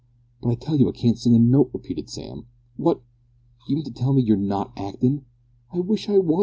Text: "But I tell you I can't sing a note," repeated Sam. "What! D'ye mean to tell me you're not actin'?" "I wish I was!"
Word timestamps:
"But 0.41 0.49
I 0.49 0.55
tell 0.55 0.75
you 0.77 0.89
I 0.89 0.93
can't 0.93 1.15
sing 1.19 1.35
a 1.35 1.39
note," 1.39 1.69
repeated 1.73 2.09
Sam. 2.09 2.47
"What! 2.75 3.03
D'ye 3.67 3.75
mean 3.75 3.85
to 3.85 3.91
tell 3.91 4.13
me 4.13 4.23
you're 4.23 4.35
not 4.35 4.73
actin'?" 4.75 5.25
"I 5.71 5.79
wish 5.79 6.09
I 6.09 6.17
was!" 6.17 6.39